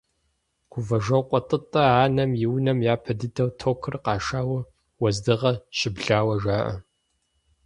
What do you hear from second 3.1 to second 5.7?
дыдэу токыр къашауэ, уэздыгъэ